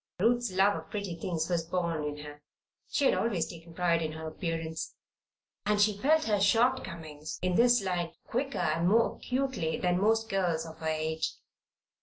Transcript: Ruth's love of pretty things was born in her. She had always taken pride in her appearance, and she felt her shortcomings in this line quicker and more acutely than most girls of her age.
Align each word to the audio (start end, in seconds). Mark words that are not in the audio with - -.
Ruth's 0.19 0.51
love 0.51 0.75
of 0.75 0.89
pretty 0.89 1.13
things 1.13 1.47
was 1.47 1.63
born 1.63 2.03
in 2.03 2.17
her. 2.25 2.41
She 2.89 3.05
had 3.05 3.13
always 3.13 3.45
taken 3.47 3.75
pride 3.75 4.01
in 4.01 4.13
her 4.13 4.27
appearance, 4.27 4.95
and 5.63 5.79
she 5.79 5.95
felt 5.95 6.23
her 6.23 6.39
shortcomings 6.39 7.37
in 7.43 7.53
this 7.53 7.83
line 7.83 8.13
quicker 8.25 8.57
and 8.57 8.89
more 8.89 9.17
acutely 9.17 9.77
than 9.77 10.01
most 10.01 10.27
girls 10.27 10.65
of 10.65 10.79
her 10.79 10.87
age. 10.87 11.35